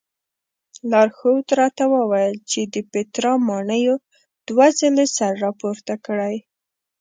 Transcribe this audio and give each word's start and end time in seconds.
لارښود 0.91 1.47
راته 1.59 1.83
وویل 1.95 2.35
چې 2.51 2.61
د 2.73 2.75
پیترا 2.91 3.33
ماڼیو 3.47 3.95
دوه 4.47 4.67
ځلې 4.79 5.05
سر 5.15 5.31
راپورته 5.45 5.93
کړی. 6.05 6.35